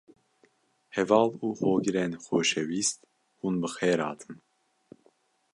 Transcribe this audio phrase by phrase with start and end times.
[0.95, 2.99] Heval û Hogirên Xoşewîst,
[3.39, 4.35] hûn bi xêr hatin